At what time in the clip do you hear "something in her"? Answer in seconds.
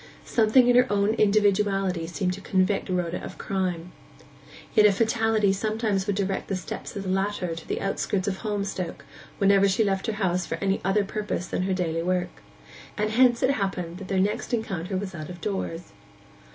0.25-0.91